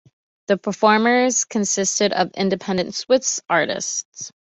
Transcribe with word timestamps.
The 0.47 0.57
performers 0.57 1.45
consisted 1.45 2.11
of 2.11 2.31
independent 2.31 2.95
Swiss 2.95 3.39
artists. 3.47 4.31